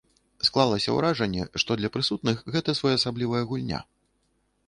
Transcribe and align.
Склалася 0.47 0.93
ўражанне, 0.95 1.43
што 1.63 1.77
для 1.81 1.91
прысутных 1.97 2.41
гэта 2.55 2.77
своеасаблівая 2.79 3.43
гульня. 3.51 3.79